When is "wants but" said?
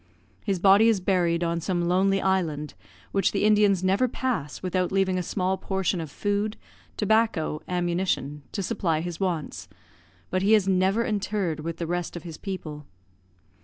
9.19-10.41